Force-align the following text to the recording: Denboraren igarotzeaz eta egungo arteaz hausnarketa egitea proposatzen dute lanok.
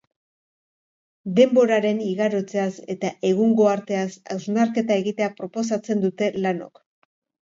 Denboraren 1.39 1.99
igarotzeaz 2.05 2.69
eta 2.93 3.11
egungo 3.29 3.67
arteaz 3.73 4.07
hausnarketa 4.37 4.97
egitea 5.03 5.29
proposatzen 5.43 6.03
dute 6.07 6.31
lanok. 6.47 6.83